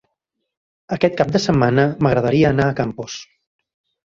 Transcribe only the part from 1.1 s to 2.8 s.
cap de setmana m'agradaria anar a